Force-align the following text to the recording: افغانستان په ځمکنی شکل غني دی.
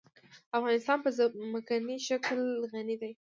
افغانستان 0.57 0.97
په 1.03 1.09
ځمکنی 1.17 1.97
شکل 2.07 2.39
غني 2.71 2.95
دی. 3.01 3.11